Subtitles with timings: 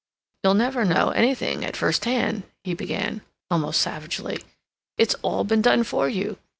[0.41, 4.43] "You'll never know anything at first hand," he began, almost savagely.
[4.97, 6.39] "It's all been done for you.